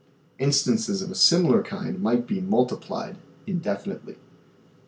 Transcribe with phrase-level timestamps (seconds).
[0.39, 4.15] Instances of a similar kind might be multiplied in definitely.